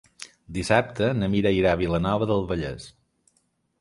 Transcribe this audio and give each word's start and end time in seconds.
Dissabte 0.55 1.09
na 1.19 1.29
Mira 1.33 1.51
irà 1.57 1.75
a 1.77 1.81
Vilanova 1.83 2.29
del 2.33 2.45
Vallès. 2.53 2.89